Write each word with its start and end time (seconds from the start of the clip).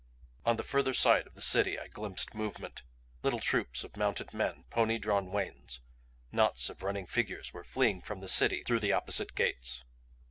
On 0.47 0.55
the 0.55 0.63
further 0.63 0.95
side 0.95 1.27
of 1.27 1.35
the 1.35 1.43
city 1.43 1.77
I 1.77 1.87
glimpsed 1.87 2.33
movement. 2.33 2.81
Little 3.21 3.37
troops 3.37 3.83
of 3.83 3.95
mounted 3.95 4.33
men, 4.33 4.63
pony 4.71 4.97
drawn 4.97 5.29
wains, 5.31 5.79
knots 6.31 6.71
of 6.71 6.81
running 6.81 7.05
figures 7.05 7.53
were 7.53 7.63
fleeing 7.63 8.01
from 8.01 8.19
the 8.19 8.27
city 8.27 8.63
through 8.63 8.79
the 8.79 8.93
opposite 8.93 9.35
gates. 9.35 9.83